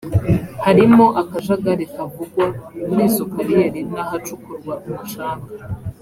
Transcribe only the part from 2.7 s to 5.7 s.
muri za kariyeri n’ahacukurwa umucanga